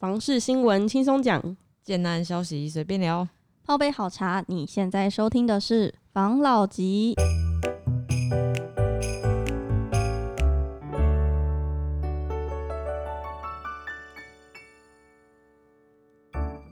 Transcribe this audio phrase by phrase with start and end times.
[0.00, 3.28] 房事新闻轻松讲，简单消息随便聊。
[3.62, 7.14] 泡杯好茶，你现在收听的是房老吉。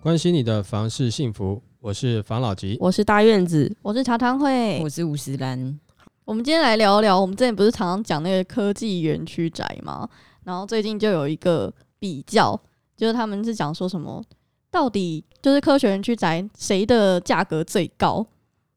[0.01, 2.79] 关心你的房事幸福，我是房老吉。
[2.81, 4.89] 我是大院子，我是茶汤会我。
[4.89, 5.79] 是五十兰，
[6.25, 10.09] 我们今天来聊聊，我们之前不是常常讲那个科技园区宅吗？
[10.45, 12.59] 然后最近就有一个比较，
[12.99, 14.23] 就是他们是讲说什么，
[14.71, 18.27] 到底就是科学园区宅谁的价格最高？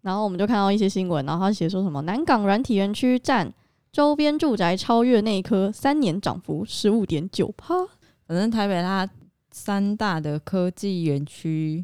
[0.03, 3.51] 然后我们就看到一些新闻，然后他写说什么南港软体园区占
[3.91, 7.75] 周边住宅超越内科，三年涨幅十五点九趴。
[8.27, 9.09] 反正台北它
[9.51, 11.83] 三大的科技园区，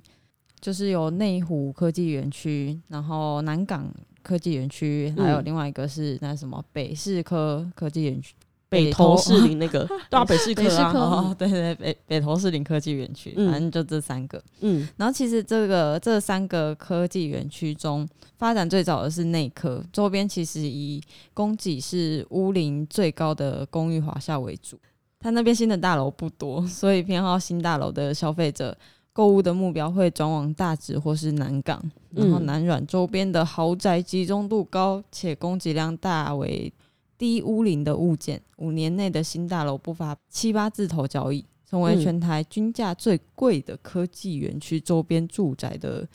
[0.62, 8.34] 就是有内湖科技园区，然后南港科技园区，还有嗯另外一个是那什么北市科科技园区。
[8.70, 13.52] 北投士林那个， 对啊，北市科啊，对对，北北投士林科技园区，嗯。
[13.52, 14.42] 反正就这三个。
[14.62, 14.88] 嗯。
[14.98, 21.02] 然后其实这个这三个科技园区中，发展最早的是内科，周边其实以
[21.34, 24.78] 供给是屋林最高的公寓华夏为主。
[25.20, 28.78] 它那边新的大楼不多，所以偏好新大楼的消费者
[29.14, 32.46] 购物的目标会转往大直或是南港，然后嗯。
[32.46, 36.72] 南软周边的豪宅集中度高且供给量大为
[37.18, 42.02] 低屋龄的物件，五年内的新大楼不乏七八字头交易，成为嗯。
[42.02, 46.08] 全台均价最贵的科技园区周边住宅的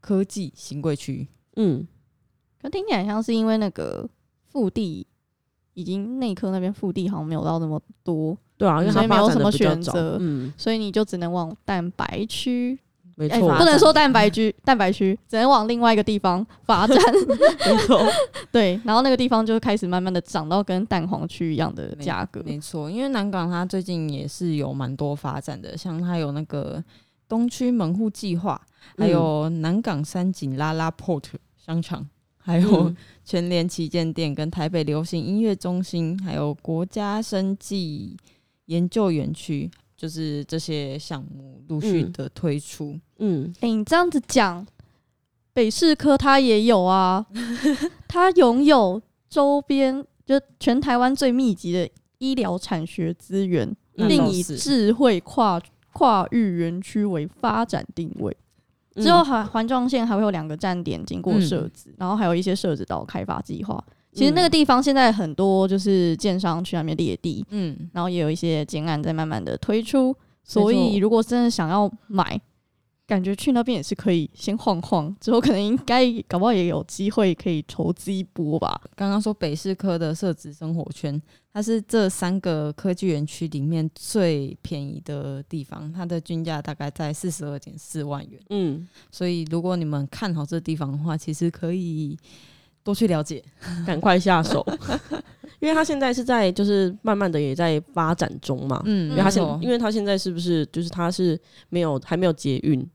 [0.00, 1.26] 科技新贵区。
[1.56, 1.86] 嗯，
[2.60, 4.08] 可听起来像是因为那个
[4.46, 5.06] 腹地
[5.74, 12.84] 已经内科那边腹地好像没有到那么多，对啊，因为没有什么选择嗯，所以你就只能往蛋白区，哎、
[13.28, 16.96] 没错，不能说蛋白区，蛋白区只能往另外一个地方发展。
[17.66, 18.00] 没错，
[18.50, 22.42] 对，然后那个地方就开始慢慢的涨到跟蛋黄区一样的价格。
[22.46, 26.82] 没错，因为南港它最近也是有蛮多发展的，像它有那个
[27.28, 28.60] 东区门户计划，
[28.96, 31.24] 还有南港三井拉拉 Port
[31.56, 38.16] 商场，还有嗯全联旗舰店跟台北流行音乐中心，还有国家生技
[38.64, 39.70] 研究园区，
[40.00, 42.98] 就是这些项目陆续嗯的推出。
[43.18, 44.66] 嗯，哎、你这样子讲，
[45.52, 47.26] 北市科它也有啊，
[48.08, 55.60] 它拥有周边就全台湾最密集的医疗产学资源，那并以智慧跨
[55.92, 58.34] 跨域园区为发展定位。
[58.96, 63.82] 嗯之后环环状线还会有两个站点经过嗯设置，然后还有一些设置到开发计划。
[64.12, 72.40] 其实那个嗯地方现在很多就是建商去那边列地，嗯，然后也有一些建案在慢慢的推出，所以如果真的想要买，
[73.06, 78.80] 感觉去那边也是可以先晃晃，之后可能应该搞不好也有机会可以投资一波吧。
[78.94, 81.20] 刚刚说北市科的设置生活圈，
[81.52, 88.40] 它是这三个科技园区里面最便宜的地方，它的均价大概在四十二点四万元。
[88.50, 92.16] 嗯，所以如果你们看好这地方的话，其实可以
[92.90, 93.42] 多去了解。
[93.86, 94.66] 赶快下手，
[95.60, 102.86] 因为他现在是在就是慢慢的也在发展中嘛，嗯，因为他现因为他现在是不是就是他是没有还没有捷运，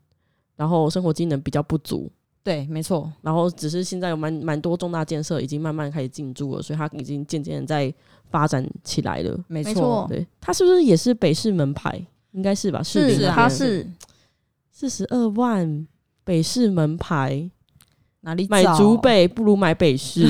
[0.55, 2.11] 然后生活机能比较不足，
[2.43, 7.93] 对，没错，然后只是现在有蛮蛮多重大建设已经慢慢开始进驻了，所以他已经渐渐在
[8.29, 9.37] 发展起来了。
[9.47, 10.05] 没没错。
[10.09, 12.05] 对，他是不是也是北市门牌？
[12.31, 12.83] 应该是吧？
[12.83, 13.87] 士林是，他是。
[14.77, 15.87] 四十二万
[16.25, 17.49] 北市门牌，
[18.25, 18.97] 哪里买竹？
[18.97, 20.27] 北 不如买北市。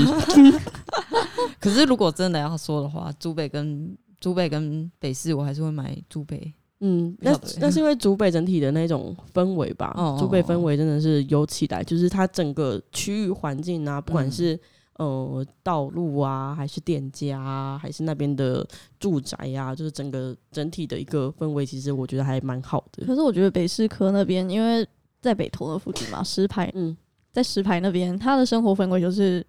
[1.59, 6.53] 可是如果真的要说的话，竹北跟竹北跟北市，我还是会买竹北。
[6.81, 14.59] 嗯，那那是因为竹北整体的那种氛围吧哦，竹北氛围真的是有起来，就是它整个区域环境啊，不管嗯是、
[14.97, 18.67] 呃道路啊，还是店家啊，还是那边的
[18.99, 23.05] 住宅啊，就是整个整体的一个氛围，其实我觉得还蛮好的。
[23.05, 24.85] 可是我觉得北市科那边，因为
[25.21, 26.95] 在北投的附近嘛，石牌嗯
[27.35, 29.45] 在石牌那边，他的生活氛围就是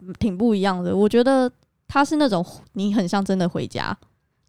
[0.00, 0.94] 嗯挺不一样的。
[0.94, 1.50] 我觉得
[1.88, 3.96] 他是那种你很像真的回家，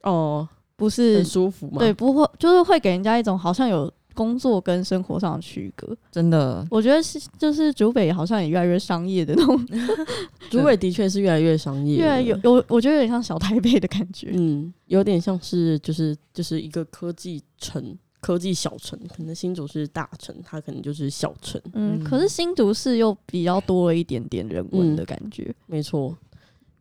[0.04, 1.78] 哦，不是很舒服吗。
[1.80, 5.96] 对，，不会就是会给人家一种好像有工作跟生活上的区隔。
[6.12, 9.66] 真的，我觉得是就是竹北好像也越来越商业的那种，
[10.52, 14.32] 竹北的确是越来越商业了，越来有有，我觉得有点像小台北的感觉。
[14.34, 17.98] 嗯，有点像是就是就是一个科技城。
[18.22, 25.54] 科技小城，可能新竹是大城，它可能就是小城，嗯，嗯可是新竹市又比较多了一点点人文嗯的感觉。
[25.66, 26.16] 没错。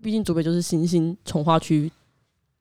[0.02, 1.90] 毕竟竹北就是新兴从化区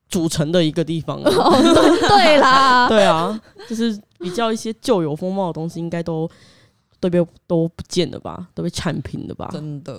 [0.10, 6.30] 组成的一个地方啊、 哦，对对啦， 对啊，就是比较一些旧有风貌的东西，应该都
[7.00, 9.50] 都被都不见了吧，都被铲平了吧？
[9.54, 9.98] 真的。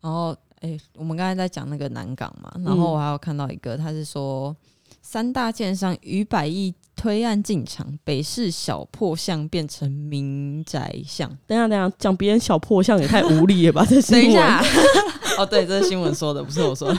[0.00, 4.54] 然后，哎、我们刚才在讲那个南港嘛，然后我还有看到一个，他是说
[5.02, 11.28] 三大建商逾百亿推案进场，北市小破巷变成民宅巷。
[11.46, 13.84] 等一下等一下，讲别人小破巷也太无理了吧？
[13.84, 14.64] 这等新闻一下，
[15.38, 16.98] 哦，对，这是新闻说的，不是我说的。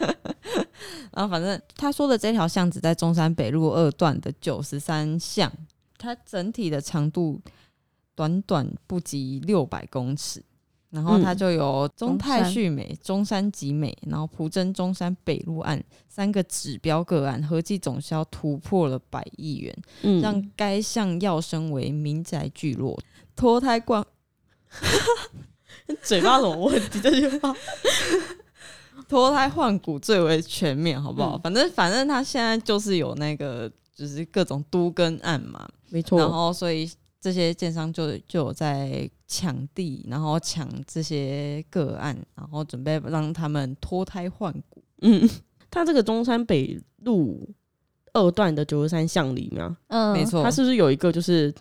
[1.14, 5.50] 然后反正他说的这条巷子在中山北路二段的九十三巷，
[5.96, 7.40] 它整体的长度
[8.16, 10.42] 短短不及六百公尺。
[10.92, 19.74] 然后它嗯就有中泰旭美、中山集美，然后普珍中山北路案三个指标个案，合计总销突破了百亿元。
[20.02, 22.96] 嗯让该项要升为民宅聚落。
[23.34, 24.04] 脱胎换
[26.02, 27.00] 嘴巴有什么问题？
[27.00, 27.56] 这句话
[29.08, 31.36] 脱胎换骨最为全面，好不好？
[31.36, 36.90] 嗯反正反正他现在就是有那个就是各种都跟案嘛，然没错，然后所以
[37.22, 44.82] 这些建商就就有在抢地，然后抢这些个案，然后准备让他们脱胎换骨。
[45.02, 45.30] 嗯，
[45.70, 47.48] 他这个中山北路
[48.12, 51.54] 二段的九十三巷里面啊，嗯，没，错，他是不是有一个就是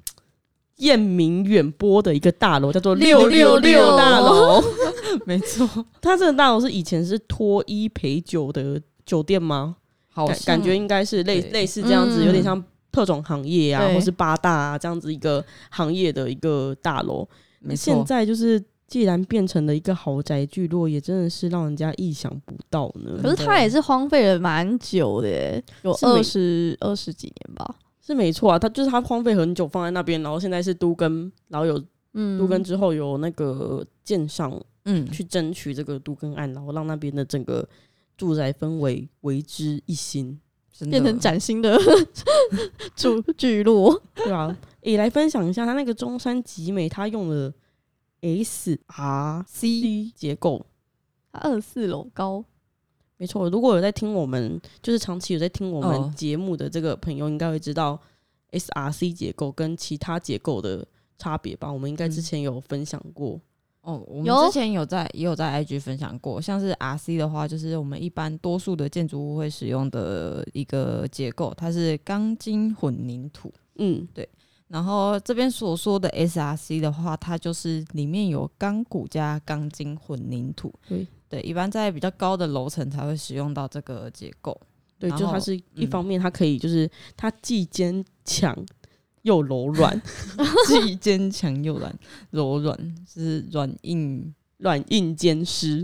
[0.78, 4.60] 艳名远播的一个大楼，叫做六六六大楼？
[5.28, 5.70] 没错，
[6.02, 9.76] 他这个大楼是以前是脱衣陪酒的酒店吗？
[10.14, 12.62] 感好像感觉应该是类类似这样子，嗯有点像
[12.92, 17.28] 特种行业啊，或是八大啊这样子一个行业的一个大楼。
[17.76, 23.20] 现在就是既然变成了一个豪宅聚落，也真的是让人家意想不到呢。
[23.22, 27.76] 可是它也是荒废了蛮久的耶，有二十二十几年吧。
[28.02, 31.82] 是没错啊，它就是它荒废很久放在那边，然后现在是都跟，然后有
[32.14, 37.66] 嗯，都跟之后有那个建商嗯，去争取这个都更案，然后让那边的整个
[38.18, 40.38] 住宅氛围为之一新。
[40.90, 41.78] 变成崭新的
[42.96, 44.02] 主聚落。
[44.16, 47.54] 对啊，也来分享一下，他那个中山集美，他用了
[48.22, 50.66] S R C 结构。
[51.34, 52.44] 它二十四楼高，
[53.16, 57.98] 没错，如果有在听我们，就是长期有在听我哦们节目的这个朋友，应该会知道
[58.52, 60.86] S R C 结构跟其他结构的
[61.18, 61.72] 差别吧？
[61.72, 63.40] 我们应该之嗯前有分享过。
[63.82, 73.52] 哦，我们之前有在也有在 IG 分享过，像是 RC 的话，就是我们一般多数的建筑物会使用的一个结构，它是钢筋混凝土。
[73.78, 74.28] 嗯，对
[74.68, 80.72] 然后这边所说的 SRC 的话，它就是里面有钢骨加钢筋混凝土。
[80.88, 84.56] 对对，一般在比较高的楼层才会使用到这个结构。
[85.00, 86.88] 对，就它是一嗯方面，它可以就是
[87.18, 88.56] 它既坚强
[89.24, 90.02] 又柔软，
[90.68, 91.94] 既坚强又软
[92.30, 94.34] 柔软，是软硬。
[94.58, 95.84] 软硬兼施。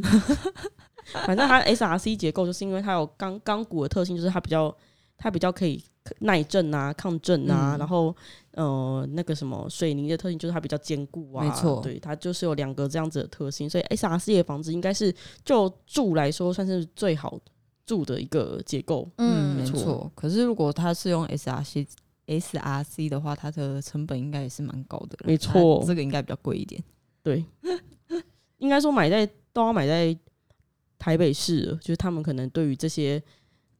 [1.25, 4.71] 反正它 S R C 结构，就是因为它有钢钢骨的特性，就是它比较
[5.17, 5.83] 它比较可以
[6.19, 8.15] 耐震啊、抗震啊，嗯然后
[8.51, 15.11] 呃那个什么水泥的特性就是它比较坚固啊，没错对，它就是有两个这样子的特性，所以 S R C 的房子应该是
[15.43, 17.39] 就住来说算是最好
[17.83, 19.09] 住的一个结构。
[19.17, 20.11] 嗯，没没错错。
[20.13, 21.87] 可是如果它是用 SRC
[22.27, 25.17] SRC 的话，它的成本应该也是蛮高的。
[25.25, 26.83] 没错这个应该比较贵一点。
[27.23, 27.43] 对，
[28.57, 30.15] 应该说买在都要买在
[30.99, 33.21] 台北市了，就是他们可能对于这些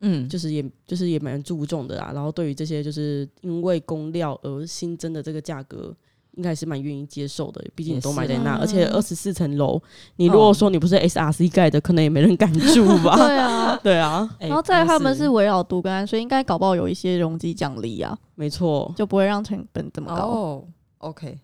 [0.01, 2.11] 嗯，就是也就是也蛮注重的啦。
[2.13, 5.95] 然后对于这些就是因为工料而新增的这个价格，
[6.37, 7.61] 应该是蛮愿意接受的。
[7.75, 9.81] 毕竟你都买在那，而且二十四层楼，
[10.15, 13.17] 你如果说你不是 SRC 盖的，可能也没人敢住吧？
[13.27, 13.79] 对啊。
[13.83, 20.25] 对啊，哎然后再来他们是围绕都跟，所以应该搞不好有一些容积奖励啊，没错，就不会让成本这么高。
[20.25, 20.63] 哦
[20.99, 21.37] ，OK，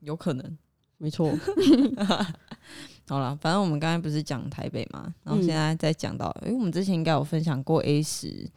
[0.00, 0.58] 有可能。
[0.98, 1.32] 没错，
[3.08, 8.50] 好了，反正我们刚才不是讲台北嘛，然后嗯现在再讲到，因为我们之前应该有分享过 A 十，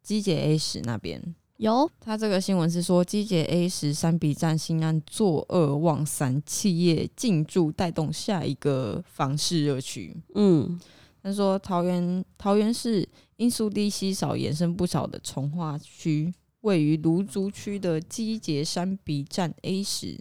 [0.00, 1.20] 机捷 A 十那边，
[1.58, 10.14] 有他这个新闻是说，机捷 A 十三 B 站新案作恶忘三企业进驻，带动下一个房市热区。
[10.34, 10.78] 嗯，
[11.22, 20.20] 他说，桃园桃园市因素地稀少，衍生不少的从化区，位于芦竹区的机捷山 B 站 A 十，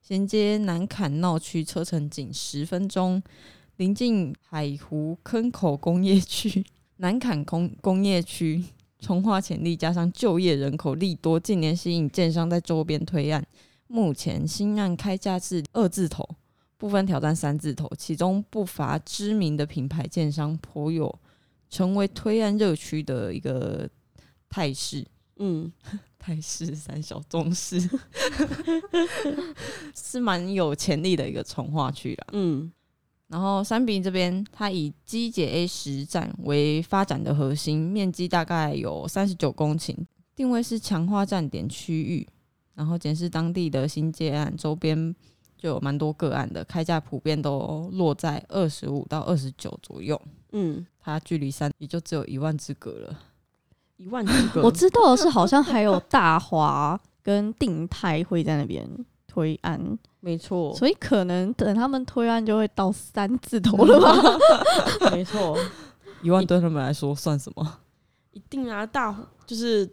[0.00, 3.22] 衔接南坎闹区，车程仅十分钟，
[3.76, 6.64] 临近海湖坑口工业区、
[6.96, 8.64] 南坎工工业区。
[9.00, 13.44] 从化潜力加上就业人口利多，近年吸引建商在周边推案。
[13.86, 16.28] 目前新案开价至二字头，
[16.76, 21.12] 部分挑战三字头，其中不乏知名的品牌建商，颇有
[21.68, 23.88] 成为推案热区的一个
[24.48, 25.04] 态势。
[25.38, 25.72] 嗯，
[26.18, 27.80] 态势三小中式
[29.96, 32.26] 是蛮有潜力的一个从化区啦。
[32.32, 32.70] 嗯，
[33.30, 39.96] 然后三比这边，它以机捷 A 十站为发展的核心，面积大概有三十九公顷，
[40.34, 42.26] 定位是强化站点区域。
[42.74, 45.14] 然后检视当地的新建案，周边
[45.56, 50.20] 就有蛮多个案的，开价普遍都落在二十五到二十九左右。
[50.52, 53.20] 嗯，它距离三也就只有一万之隔了。
[53.96, 58.88] 一万之隔， 我知道的是，好像还有大华跟定泰会在那边
[59.30, 64.36] 推案，没错，所以可能等他们推案就会到三字头了吧？
[65.14, 65.56] 没错，
[66.22, 67.78] 一万对他们来说算什么？
[68.32, 69.88] 一定啊，大就是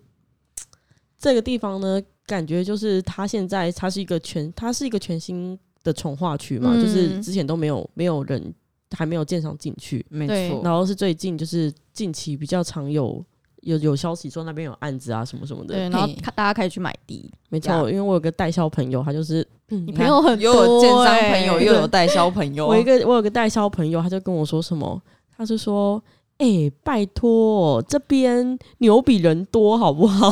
[1.20, 6.82] 这个地方呢，感觉就是它现在它是一个全，它是一个全新的从化区嘛，嗯。
[6.82, 8.54] 就是之前都没有没有人
[8.92, 13.24] 还没有建商进去，没错，然后是最近就是近期比较常有
[13.62, 25.02] 有有消息说那边有案子啊什么什么的，对，然后大家开始去买地，没错，因为我有个代销朋友，他就是嗯你朋友很又多、有建商欸朋友，又有代销朋友， 我一个我有个代销朋友，他就跟我说什么，
[25.36, 26.02] 他就说。
[26.40, 30.30] 哎、拜托，这边牛比人多，好不好？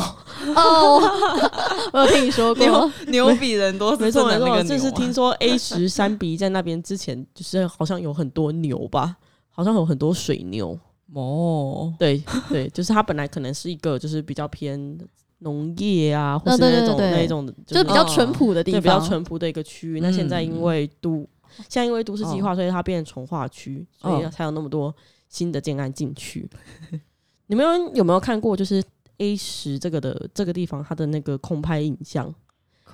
[0.54, 1.00] 哦，
[1.92, 9.16] 我有听你说过牛， 牛比人多，没错没错，这就是听说 A 十三比在那边之前，就是好像有很多牛吧，
[9.50, 10.78] 好像有很多水牛。
[11.14, 14.98] 哦，对对，就是它本来可能是一个就是比较偏
[15.38, 20.00] 农业啊，或啊是那种那一种，就是比较淳朴的地对方，比较淳朴的一个区域。
[20.00, 21.26] 那现在因为都
[21.68, 24.30] 现在因为都市计划，所以它变成从化区，所以哦。
[24.30, 24.94] 才有那么多
[25.28, 26.48] 新的建案进去。
[27.46, 28.82] 你们有有没有看过就是
[29.18, 32.34] A 十这个的这个地方它的那个空拍影像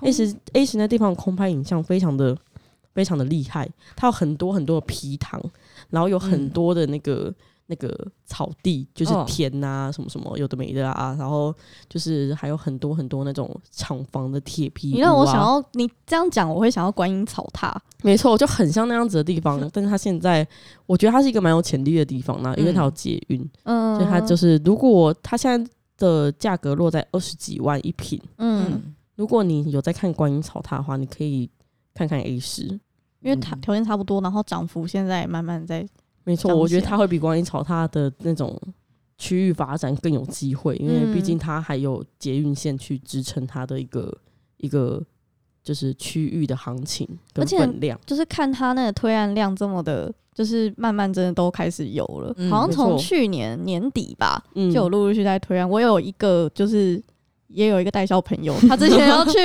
[0.01, 2.37] ？A 十 A 十那地方的空拍影像非常的
[2.93, 5.41] 非常的厉害，它有很多很多的皮塘，
[5.89, 6.49] 然后有很嗯。
[6.51, 7.33] 多的那个、
[7.73, 9.25] 那个草地，就是哦。
[9.27, 11.53] 田呐、什么什么有的没的啊，然后
[11.89, 14.93] 就是还有很多很多那种厂房的铁皮、啊。
[14.93, 17.75] 你让我想，要你这样讲，我会想要观音草塔。
[18.03, 20.47] 没错，就很像那样子的地方， 但是它现在
[20.85, 31.49] 我觉得它是一个蛮有潜力的地方呢，因为它有捷运，嗯，所以它就是如果它现在的价格落在二十几万一平，嗯，嗯，如果你有在看观音草塔的话，你可以
[31.95, 32.79] 看看 A 十。
[33.21, 35.87] 因为它条件差不多，然后涨幅现在慢慢在，
[36.23, 36.89] 没错，我觉得显。
[36.89, 38.59] 它会比观音草它的那种
[39.17, 44.17] 区域发展更有机会，因为毕竟嗯它还有捷运线去支撑它的一个
[44.57, 45.01] 一个
[45.63, 47.99] 就是区域的行情跟而且分量。
[48.05, 54.71] 就是看它那个推案量这么的，就是慢慢真的都开始有了，嗯好像从去年年底吧，嗯。
[54.71, 55.69] 就有陆陆续续在推案。
[55.69, 57.01] 我有一个就是
[57.47, 59.37] 也有一个代销朋友，他之前要去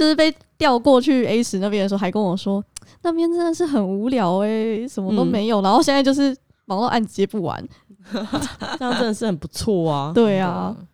[0.00, 2.64] 就是被调过去 A 十那边的时候，还跟我说
[3.02, 5.60] 那边真的是很无聊哎、什么都嗯没有。
[5.60, 7.62] 然后现在就是忙到案子接不完，
[8.10, 10.10] 这样真的是很不错啊。
[10.14, 10.86] 对啊，嗯。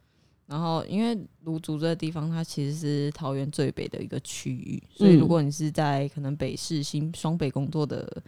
[0.49, 8.21] 然后，因为芦竹这个地方，它其实是桃园最北的一个区域，所以嗯如果你是在可能北市、新双北工作的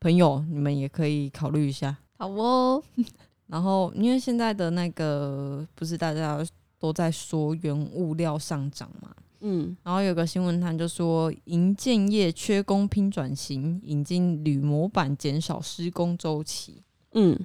[0.00, 1.96] 朋友，你们也可以考虑一下。
[2.18, 2.82] 好哦，
[3.46, 6.44] 然后，因为现在的那个不是大家
[6.80, 9.10] 都在说原物料上涨嘛，
[9.48, 9.76] 嗯。
[9.84, 16.82] 然后有个新闻谈就说，营建业缺工拼转型，引进铝模板减少施工周期。
[17.14, 17.38] 嗯。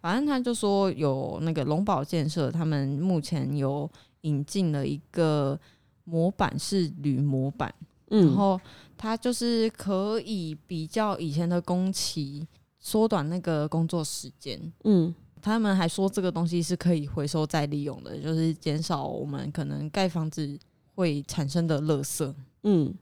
[0.00, 5.58] 反正他就说有那个龙宝建设，他们目前有引进了一个
[6.04, 7.74] 模板是铝模板，
[8.06, 8.60] 然嗯，后
[8.96, 12.46] 它就是可以比较以前的工期，
[12.78, 14.72] 缩短那个工作时间。
[14.84, 15.12] 嗯。
[15.40, 20.58] 他们还说这个东西是可以回收再利用的，就是减少我们可能盖房子
[20.98, 22.34] 会产生的垃圾。
[22.64, 22.92] 嗯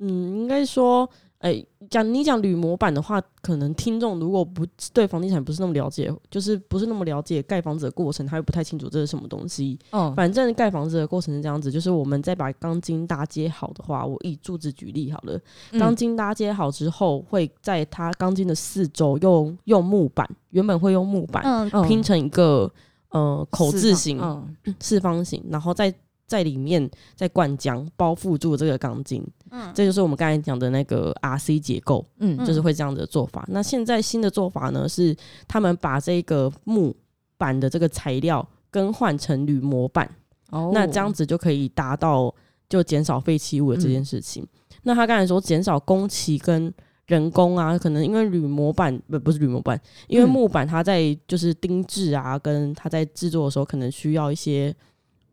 [0.00, 9.78] 嗯，应该说，哎、讲你讲铝模板的话，可能听众如果不对房地产不是那么了解，就是不是那么了解盖房子的过程，他又不太清楚这是什么东西。
[9.92, 15.40] 嗯，反正盖房子的过程是这样子，就是我们再把钢筋搭接好的话，我以柱子举例好了，
[15.72, 22.70] 嗯钢筋搭接好之后，会在它钢筋的四周用用木板，原本会用木板、拼成一个
[23.08, 25.92] 呃口字形、嗯四方形，然后再
[26.28, 33.44] 在里面在灌浆包覆住这个钢筋，嗯这就是我们刚才讲的那个 RC 结构，嗯就是会这样的做法。
[33.48, 35.16] 那现在新的做法呢，是
[35.48, 36.94] 他们把这个木
[37.38, 40.08] 板的这个材料更换成铝模板。
[40.50, 42.34] 哦那这样子就可以达到
[42.68, 44.46] 就减少废弃物的这件事情。
[44.82, 46.72] 那他刚才说减少工期跟
[47.06, 54.74] 人工啊，可能因为铝模板不不是铝模板，因为嗯木板它在就是钉制啊，跟它在制作的时候可能需要一些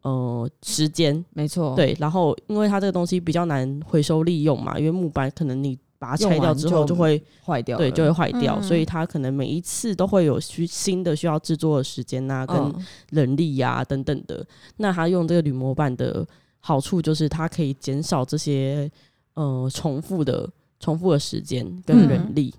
[0.05, 14.45] 呃时间，没错，对，然后因为它这个东西比较难回收利用嘛，因为木板可能你把它拆掉之后就就会坏掉，对就会坏掉，嗯所以它可能每一次都会有需新的需要制作的时间呐、跟嗯人力呀、等等的。
[14.77, 16.23] 那它用这个铝模板的
[16.59, 18.87] 好处就是它可以减少这些
[19.33, 20.47] 呃重复的
[20.79, 22.53] 重复的时间跟人力，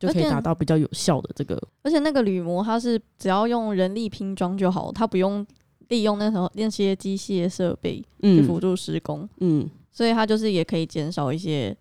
[0.00, 1.62] 就可以达到比较有效的这个。
[1.84, 5.46] 而且那个铝膜它是只要用人力拼装就好，它不用
[5.92, 9.68] 利用那时候那些机械设备去嗯辅助施工，嗯。
[9.92, 11.76] 所以它就是也可以减少一些，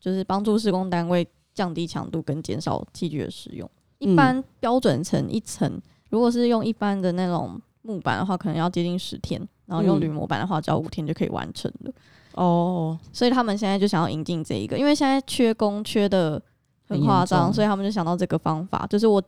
[0.00, 3.70] 就是帮助施工单位降低强度跟减少器具的使用。
[3.98, 10.00] 一嗯般标准层一层，如果是用一般的那种木板的话，可能要接近十天，然后用嗯。
[10.00, 11.92] 铝模板的话，只要五天就可以完成了。
[12.34, 16.42] 哦，所以他们现在就想要引进这一个，因为现在缺工缺的
[16.88, 19.22] 很夸张，所以他们就想到这个方法，就是我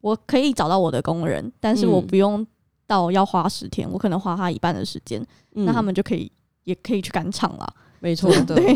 [0.00, 2.06] 我可以找到我的工人，但是我嗯。
[2.06, 2.46] 不用
[2.88, 6.32] 到要花十天，我可能花他一半的时间，那他嗯们就可以
[6.64, 7.74] 也可以去赶场了。
[8.00, 8.56] 没错， 的。
[8.56, 8.66] 对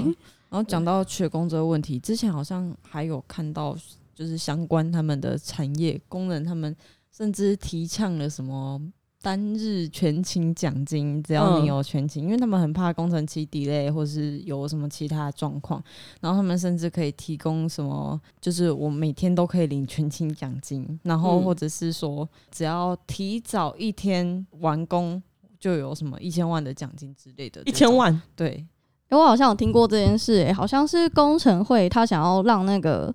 [0.50, 3.74] 然后讲到缺工这个问题，之前好像还有看到，
[4.14, 6.76] 就是相关他们的产业工人，他们
[7.10, 8.78] 甚至提倡了什么
[9.22, 11.66] 单日全勤奖金，只要你嗯。
[11.66, 15.82] 有全勤，因为他们很怕工程期 delay 或是有什么其他的状况，
[16.20, 21.42] 然后他们甚至可以提供什么，就是我每天都可以领全勤奖金，然后嗯。
[21.44, 25.22] 或者是说只要提早一天完工。
[25.62, 28.66] 就有什么一千万的奖金之类的，一千，万，对，
[29.10, 33.14] 诶我好像有听过这件事、诶，好像是工程会他想要让那个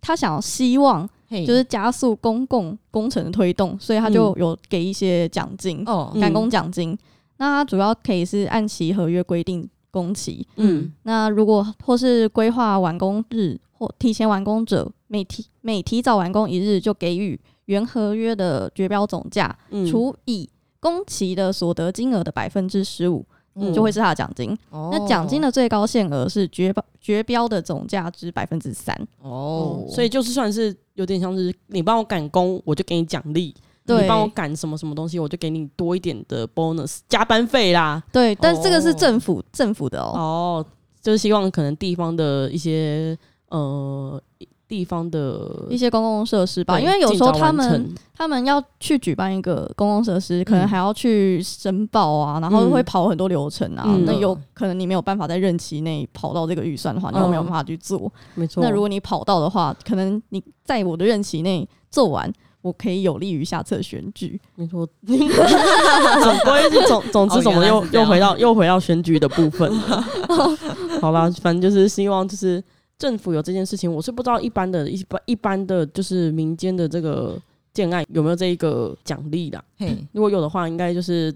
[0.00, 4.40] 他想要希望嘿就是加速公共工程的推动，所以他就嗯。
[4.40, 6.96] 有给一些奖金，哦，嗯赶工奖金。
[7.36, 10.92] 那它主要可以是按其合约规定工期，嗯。
[11.02, 23.33] 那如果或是规划完工日或提前完工者，每提每提早完工一日就给予原合约的绝标总价，嗯，除以工期的所得金额的百分之十五，嗯
[23.74, 24.56] 就会是他的奖金。
[24.70, 28.96] 哦那奖金的最高限额是绝标绝标的总价值百分之三。
[29.20, 33.52] 哦，所以就是算是有点像是你帮我赶工，我就给你奖励；
[33.86, 38.02] 对你帮我赶什么什么东西，我就给你多一点的 bonus 加班费啦。
[38.12, 40.12] 对，但这个是哦政府、政府的哦。
[40.14, 40.66] 哦，
[41.00, 43.16] 就是希望可能地方的一些
[43.50, 44.20] 呃
[44.66, 53.84] 地方的一些公共设施吧，因为有时候他们他们要去举办一个公共设施，可能嗯还要去申报啊，然后嗯会跑很多流程啊。
[53.86, 58.10] 嗯那有可能你没有办法在任期内跑到这个预算的话，你就没有办法去做。
[58.34, 58.62] 没错。
[58.62, 64.40] 那如果你跑到的话，可能你在我的任期内做完，我可以有利于下次选举。
[64.54, 69.70] 没错， 总归是总 总之哦怎么又又回到又回到选举的部分。
[71.00, 72.62] 好啦，反正就是希望就是
[72.98, 77.36] 政府有这件事情，我是不知道一般的一般一般的就是民间的这个
[77.72, 79.62] 建案有没有这一个奖励的。
[79.76, 81.34] 嘿，如果有的话，应该就是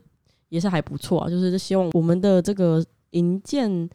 [0.48, 1.28] 也是还不错啊。
[1.28, 3.90] 就是希望我们的这个营建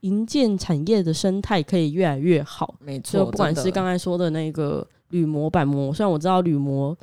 [0.00, 2.74] 营建产业的生态可以越来越好。
[2.80, 6.96] 没错，就不管是刚才说的那个铝模、板模，虽然我知道铝模、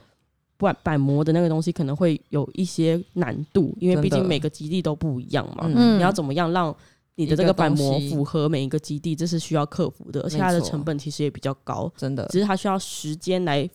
[0.57, 5.63] 板板模的那个东西可能会有一些难度，因为毕竟每个基地都不一样嘛。
[5.73, 6.75] 嗯你要怎么样让
[7.15, 13.69] 你的这个个板模符合每一个基地，这是需要克服的，而且它的成本其实也比较高，真的只是它需要时间来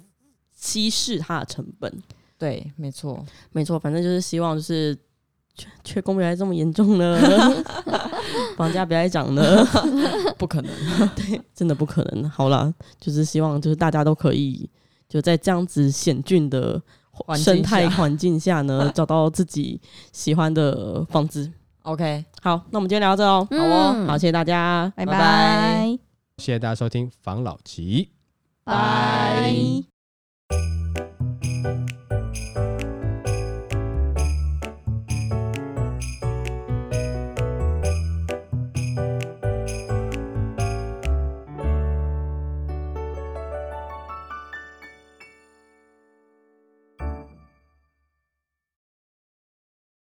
[0.55, 2.03] 稀释它的成本。
[2.39, 4.95] 对，没错，没错，反正就是希望就是
[5.55, 7.19] 缺缺工不来这么严重了，
[8.57, 9.65] 房价不要再涨了，
[10.37, 10.71] 不可能，
[11.15, 12.29] 对真的不可能。
[12.29, 14.69] 好了，就是希望就是大家都可以
[15.09, 19.81] 就在这样子险峻的环生态下环境下呢， 找到自己
[20.13, 21.51] 喜欢的房子。
[21.87, 23.47] OK，好，那我们今天聊到这哦。
[23.49, 25.99] 好哦嗯好，谢谢大家，拜拜拜拜
[26.39, 28.11] 谢谢大家收听防老集。
[28.65, 29.96] 拜。